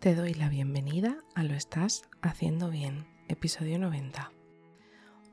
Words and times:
Te 0.00 0.14
doy 0.14 0.32
la 0.32 0.48
bienvenida 0.48 1.18
a 1.34 1.42
Lo 1.42 1.52
Estás 1.52 2.04
Haciendo 2.22 2.70
Bien, 2.70 3.06
episodio 3.28 3.78
90. 3.78 4.32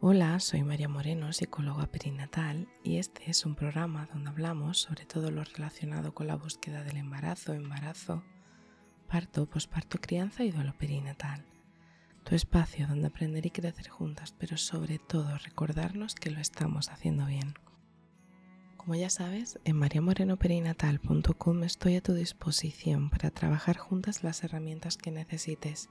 Hola, 0.02 0.42
soy 0.42 0.62
María 0.64 0.90
Moreno, 0.90 1.32
psicóloga 1.32 1.86
perinatal, 1.86 2.68
y 2.84 2.98
este 2.98 3.32
es 3.32 3.46
un 3.46 3.56
programa 3.56 4.10
donde 4.12 4.30
hablamos 4.30 4.80
sobre 4.80 5.06
todo 5.06 5.32
lo 5.32 5.46
relacionado 5.46 6.14
con 6.14 6.28
la 6.28 6.36
búsqueda 6.36 6.84
del 6.84 6.98
embarazo, 6.98 7.54
embarazo, 7.54 8.26
parto, 9.08 9.46
posparto, 9.46 10.00
crianza 10.02 10.44
y 10.44 10.52
duelo 10.52 10.78
perinatal. 10.78 11.46
Tu 12.26 12.36
espacio 12.36 12.88
donde 12.88 13.08
aprender 13.08 13.46
y 13.46 13.52
crecer 13.52 13.88
juntas, 13.88 14.36
pero 14.38 14.58
sobre 14.58 15.00
todo 15.00 15.38
recordarnos 15.38 16.14
que 16.14 16.30
lo 16.30 16.42
estamos 16.42 16.90
haciendo 16.90 17.26
bien. 17.26 17.54
Como 18.88 18.96
ya 18.96 19.10
sabes, 19.10 19.60
en 19.66 19.76
mariamorenoperinatal.com 19.76 21.64
estoy 21.66 21.98
a 21.98 22.02
tu 22.02 22.14
disposición 22.14 23.10
para 23.10 23.32
trabajar 23.32 23.76
juntas 23.76 24.24
las 24.24 24.46
herramientas 24.46 24.96
que 24.96 25.12
necesites, 25.12 25.90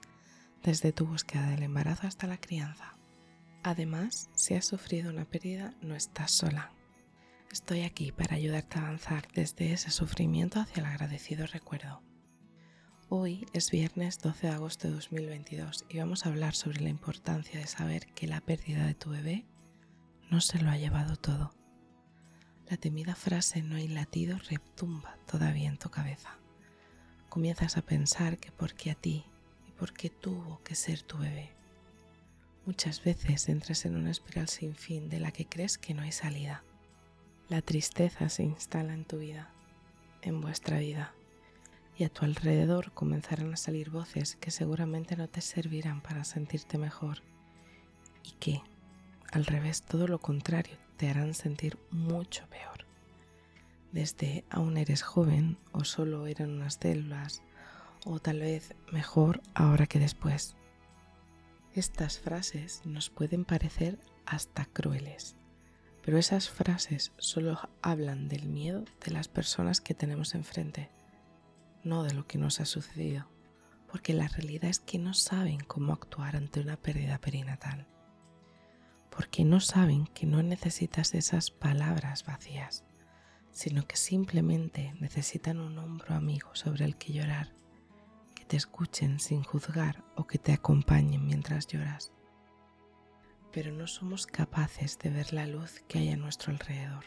desde 0.63 0.91
tu 0.93 1.05
búsqueda 1.05 1.51
del 1.51 1.61
embarazo 1.61 2.07
hasta 2.07 2.25
la 2.25 2.39
crianza. 2.39 2.97
Además, 3.61 4.31
si 4.33 4.55
has 4.55 4.65
sufrido 4.65 5.11
una 5.11 5.25
pérdida, 5.25 5.75
no 5.79 5.93
estás 5.93 6.31
sola. 6.31 6.71
Estoy 7.51 7.81
aquí 7.81 8.11
para 8.11 8.35
ayudarte 8.35 8.79
a 8.79 8.87
avanzar 8.87 9.27
desde 9.31 9.73
ese 9.73 9.91
sufrimiento 9.91 10.59
hacia 10.59 10.79
el 10.79 10.87
agradecido 10.87 11.45
recuerdo. 11.45 12.01
Hoy 13.09 13.45
es 13.53 13.69
viernes 13.69 14.17
12 14.21 14.47
de 14.47 14.53
agosto 14.53 14.87
de 14.87 14.95
2022 14.95 15.85
y 15.87 15.99
vamos 15.99 16.25
a 16.25 16.29
hablar 16.29 16.55
sobre 16.55 16.81
la 16.81 16.89
importancia 16.89 17.59
de 17.59 17.67
saber 17.67 18.07
que 18.15 18.25
la 18.25 18.41
pérdida 18.41 18.87
de 18.87 18.95
tu 18.95 19.11
bebé 19.11 19.45
no 20.31 20.41
se 20.41 20.57
lo 20.57 20.71
ha 20.71 20.77
llevado 20.77 21.15
todo 21.15 21.56
la 22.69 22.77
temida 22.77 23.15
frase 23.15 23.61
no 23.61 23.77
hay 23.77 23.87
latido 23.87 24.37
retumba 24.49 25.17
todavía 25.25 25.69
en 25.69 25.77
tu 25.77 25.89
cabeza. 25.89 26.37
Comienzas 27.29 27.77
a 27.77 27.81
pensar 27.81 28.37
que 28.37 28.51
porque 28.51 28.91
a 28.91 28.95
ti 28.95 29.25
y 29.67 29.71
porque 29.71 30.09
tuvo 30.09 30.61
que 30.63 30.75
ser 30.75 31.01
tu 31.01 31.17
bebé. 31.17 31.51
Muchas 32.65 33.03
veces 33.03 33.47
entras 33.47 33.85
en 33.85 33.95
una 33.95 34.11
espiral 34.11 34.49
sin 34.49 34.75
fin 34.75 35.07
de 35.07 35.21
la 35.21 35.31
que 35.31 35.45
crees 35.45 35.77
que 35.77 35.93
no 35.93 36.01
hay 36.01 36.11
salida. 36.11 36.63
La 37.47 37.61
tristeza 37.61 38.27
se 38.27 38.43
instala 38.43 38.93
en 38.93 39.05
tu 39.05 39.19
vida, 39.19 39.49
en 40.21 40.41
vuestra 40.41 40.79
vida, 40.79 41.13
y 41.97 42.03
a 42.03 42.09
tu 42.09 42.25
alrededor 42.25 42.91
comenzarán 42.91 43.53
a 43.53 43.57
salir 43.57 43.89
voces 43.89 44.35
que 44.35 44.51
seguramente 44.51 45.15
no 45.15 45.29
te 45.29 45.39
servirán 45.39 46.01
para 46.01 46.25
sentirte 46.25 46.77
mejor 46.77 47.23
y 48.23 48.31
que, 48.33 48.61
al 49.31 49.45
revés, 49.45 49.83
todo 49.83 50.07
lo 50.07 50.19
contrario, 50.19 50.77
te 50.97 51.09
harán 51.09 51.33
sentir 51.33 51.77
mucho 51.91 52.47
peor. 52.49 52.85
Desde 53.91 54.45
aún 54.49 54.77
eres 54.77 55.01
joven 55.01 55.57
o 55.71 55.83
solo 55.83 56.27
eran 56.27 56.51
unas 56.51 56.75
células 56.75 57.41
o 58.05 58.19
tal 58.19 58.39
vez 58.39 58.75
mejor 58.91 59.41
ahora 59.53 59.85
que 59.87 59.99
después. 59.99 60.55
Estas 61.73 62.19
frases 62.19 62.81
nos 62.85 63.09
pueden 63.09 63.45
parecer 63.45 63.99
hasta 64.25 64.65
crueles, 64.65 65.35
pero 66.03 66.17
esas 66.17 66.49
frases 66.49 67.11
solo 67.17 67.59
hablan 67.81 68.27
del 68.29 68.47
miedo 68.47 68.85
de 69.05 69.11
las 69.11 69.27
personas 69.27 69.81
que 69.81 69.93
tenemos 69.93 70.35
enfrente, 70.35 70.89
no 71.83 72.03
de 72.03 72.13
lo 72.13 72.25
que 72.27 72.37
nos 72.37 72.59
ha 72.59 72.65
sucedido, 72.65 73.29
porque 73.91 74.13
la 74.13 74.27
realidad 74.27 74.69
es 74.69 74.79
que 74.79 74.99
no 74.99 75.13
saben 75.13 75.59
cómo 75.59 75.93
actuar 75.93 76.35
ante 76.35 76.59
una 76.59 76.77
pérdida 76.77 77.19
perinatal 77.19 77.87
porque 79.17 79.43
no 79.43 79.59
saben 79.59 80.05
que 80.05 80.27
no 80.27 80.43
necesitas 80.43 81.15
esas 81.15 81.49
palabras 81.49 82.23
vacías, 82.23 82.83
sino 83.49 83.87
que 83.87 83.95
simplemente 83.95 84.93
necesitan 84.99 85.59
un 85.59 85.79
hombro 85.79 86.13
amigo 86.13 86.51
sobre 86.53 86.85
el 86.85 86.97
que 86.97 87.13
llorar, 87.13 87.51
que 88.35 88.45
te 88.45 88.57
escuchen 88.57 89.19
sin 89.19 89.41
juzgar 89.41 90.03
o 90.15 90.27
que 90.27 90.37
te 90.37 90.53
acompañen 90.53 91.25
mientras 91.25 91.65
lloras. 91.65 92.11
Pero 93.51 93.71
no 93.71 93.87
somos 93.87 94.27
capaces 94.27 94.99
de 94.99 95.09
ver 95.09 95.33
la 95.33 95.47
luz 95.47 95.81
que 95.87 95.97
hay 95.97 96.11
a 96.11 96.15
nuestro 96.15 96.51
alrededor. 96.51 97.05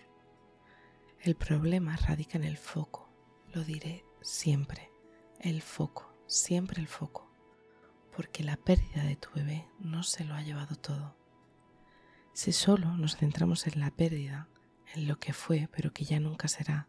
El 1.21 1.37
problema 1.37 1.95
radica 1.95 2.37
en 2.39 2.45
el 2.45 2.57
foco, 2.57 3.09
lo 3.55 3.63
diré 3.63 4.05
siempre, 4.21 4.91
el 5.39 5.63
foco, 5.63 6.13
siempre 6.27 6.81
el 6.81 6.89
foco, 6.89 7.31
porque 8.17 8.43
la 8.43 8.57
pérdida 8.57 9.05
de 9.05 9.15
tu 9.15 9.31
bebé 9.33 9.69
no 9.79 10.03
se 10.03 10.25
lo 10.25 10.35
ha 10.35 10.43
llevado 10.43 10.75
todo 10.75 11.20
si 12.33 12.53
solo 12.53 12.97
nos 12.97 13.17
centramos 13.17 13.67
en 13.67 13.81
la 13.81 13.91
pérdida, 13.91 14.49
en 14.95 15.09
lo 15.09 15.19
que 15.19 15.33
fue 15.33 15.69
pero 15.75 15.93
que 15.93 16.05
ya 16.05 16.21
nunca 16.21 16.49
será, 16.49 16.89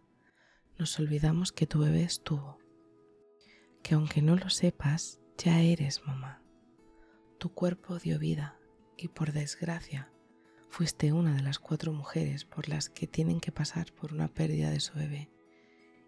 nos 0.77 0.99
olvidamos 0.99 1.51
que 1.51 1.67
tu 1.67 1.79
bebé 1.79 2.03
estuvo, 2.03 2.59
que 3.83 3.95
aunque 3.95 4.21
no 4.21 4.35
lo 4.35 4.49
sepas, 4.49 5.19
ya 5.37 5.61
eres 5.61 6.05
mamá. 6.05 6.41
Tu 7.39 7.53
cuerpo 7.53 7.97
dio 7.97 8.19
vida 8.19 8.59
y 8.97 9.07
por 9.07 9.31
desgracia 9.33 10.11
fuiste 10.69 11.11
una 11.11 11.35
de 11.35 11.41
las 11.41 11.59
cuatro 11.59 11.91
mujeres 11.91 12.45
por 12.45 12.69
las 12.69 12.89
que 12.89 13.07
tienen 13.07 13.39
que 13.39 13.51
pasar 13.51 13.91
por 13.91 14.13
una 14.13 14.27
pérdida 14.27 14.69
de 14.69 14.79
su 14.79 14.93
bebé, 14.93 15.29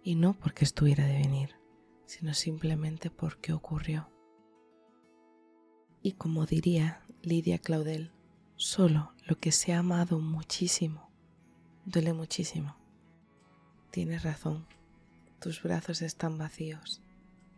y 0.04 0.16
no 0.16 0.34
porque 0.34 0.64
estuviera 0.64 1.06
de 1.06 1.18
venir, 1.18 1.56
sino 2.06 2.34
simplemente 2.34 3.10
porque 3.10 3.52
ocurrió. 3.52 4.10
Y 6.02 6.14
como 6.14 6.46
diría 6.46 7.06
Lidia 7.22 7.58
Claudel, 7.58 8.12
Solo 8.56 9.13
lo 9.26 9.40
que 9.40 9.52
se 9.52 9.74
ha 9.74 9.80
amado 9.80 10.20
muchísimo 10.20 11.14
duele 11.86 12.14
muchísimo. 12.14 12.76
Tienes 13.92 14.24
razón, 14.24 14.66
tus 15.40 15.62
brazos 15.62 16.02
están 16.02 16.38
vacíos, 16.38 17.02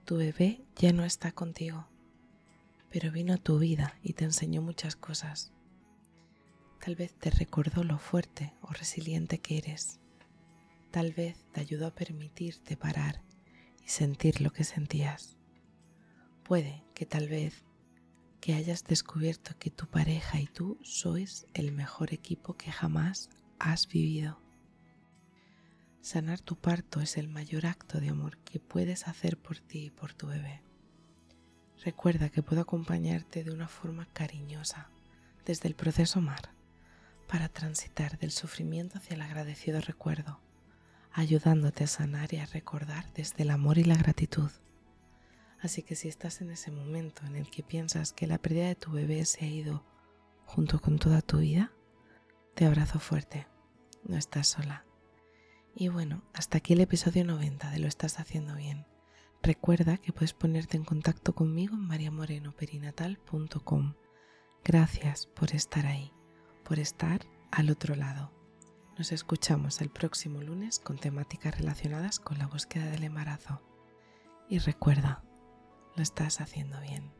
tu 0.03 0.17
bebé 0.17 0.65
ya 0.75 0.91
no 0.93 1.05
está 1.05 1.31
contigo, 1.31 1.87
pero 2.89 3.11
vino 3.11 3.33
a 3.33 3.37
tu 3.37 3.59
vida 3.59 3.97
y 4.01 4.13
te 4.13 4.25
enseñó 4.25 4.61
muchas 4.61 4.95
cosas. 4.95 5.51
Tal 6.83 6.95
vez 6.95 7.13
te 7.13 7.29
recordó 7.29 7.83
lo 7.83 7.97
fuerte 7.97 8.53
o 8.61 8.67
resiliente 8.67 9.39
que 9.39 9.57
eres. 9.57 9.99
Tal 10.91 11.13
vez 11.13 11.45
te 11.51 11.61
ayudó 11.61 11.87
a 11.87 11.95
permitirte 11.95 12.77
parar 12.77 13.21
y 13.83 13.89
sentir 13.89 14.41
lo 14.41 14.51
que 14.51 14.63
sentías. 14.63 15.37
Puede 16.43 16.83
que 16.93 17.05
tal 17.05 17.27
vez 17.27 17.64
que 18.45 18.53
hayas 18.53 18.83
descubierto 18.83 19.57
que 19.57 19.71
tu 19.71 19.87
pareja 19.87 20.39
y 20.39 20.45
tú 20.45 20.77
sois 20.83 21.47
el 21.55 21.71
mejor 21.71 22.13
equipo 22.13 22.55
que 22.55 22.71
jamás 22.71 23.31
has 23.57 23.87
vivido. 23.87 24.39
Sanar 26.01 26.41
tu 26.41 26.55
parto 26.55 27.01
es 27.01 27.17
el 27.17 27.27
mayor 27.27 27.65
acto 27.65 27.99
de 27.99 28.09
amor 28.09 28.37
que 28.43 28.59
puedes 28.59 29.07
hacer 29.07 29.35
por 29.35 29.57
ti 29.57 29.85
y 29.85 29.89
por 29.89 30.13
tu 30.13 30.27
bebé. 30.27 30.61
Recuerda 31.83 32.29
que 32.29 32.43
puedo 32.43 32.61
acompañarte 32.61 33.43
de 33.43 33.49
una 33.49 33.67
forma 33.67 34.05
cariñosa 34.13 34.91
desde 35.43 35.67
el 35.67 35.73
proceso 35.73 36.21
MAR 36.21 36.51
para 37.27 37.49
transitar 37.49 38.19
del 38.19 38.29
sufrimiento 38.29 38.99
hacia 38.99 39.15
el 39.15 39.23
agradecido 39.23 39.81
recuerdo, 39.81 40.39
ayudándote 41.11 41.85
a 41.85 41.87
sanar 41.87 42.31
y 42.31 42.37
a 42.37 42.45
recordar 42.45 43.11
desde 43.15 43.41
el 43.41 43.49
amor 43.49 43.79
y 43.79 43.85
la 43.85 43.95
gratitud. 43.95 44.51
Así 45.65 45.81
que 45.81 45.95
si 45.95 46.07
estás 46.07 46.41
en 46.41 46.51
ese 46.51 46.69
momento 46.69 47.25
en 47.25 47.35
el 47.35 47.49
que 47.49 47.63
piensas 47.63 48.13
que 48.13 48.27
la 48.27 48.37
pérdida 48.37 48.67
de 48.67 48.75
tu 48.75 48.91
bebé 48.91 49.25
se 49.25 49.45
ha 49.45 49.47
ido 49.47 49.83
junto 50.45 50.79
con 50.79 50.99
toda 50.99 51.23
tu 51.23 51.39
vida, 51.39 51.71
te 52.53 52.67
abrazo 52.67 52.99
fuerte. 52.99 53.47
No 54.03 54.15
estás 54.15 54.45
sola. 54.45 54.85
Y 55.73 55.87
bueno, 55.87 56.21
hasta 56.35 56.59
aquí 56.59 56.73
el 56.73 56.81
episodio 56.81 57.25
90 57.25 57.71
de 57.71 57.79
Lo 57.79 57.87
estás 57.87 58.19
haciendo 58.19 58.53
bien. 58.53 58.85
Recuerda 59.41 59.97
que 59.97 60.13
puedes 60.13 60.33
ponerte 60.33 60.77
en 60.77 60.85
contacto 60.85 61.33
conmigo 61.33 61.73
en 61.73 61.87
mariamorenoperinatal.com. 61.87 63.95
Gracias 64.63 65.25
por 65.25 65.55
estar 65.55 65.87
ahí, 65.87 66.13
por 66.63 66.77
estar 66.77 67.25
al 67.49 67.71
otro 67.71 67.95
lado. 67.95 68.31
Nos 68.99 69.11
escuchamos 69.11 69.81
el 69.81 69.89
próximo 69.89 70.43
lunes 70.43 70.77
con 70.77 70.99
temáticas 70.99 71.57
relacionadas 71.57 72.19
con 72.19 72.37
la 72.37 72.45
búsqueda 72.45 72.85
del 72.85 73.05
embarazo. 73.05 73.63
Y 74.47 74.59
recuerda, 74.59 75.24
lo 75.95 76.03
estás 76.03 76.41
haciendo 76.41 76.79
bien. 76.81 77.11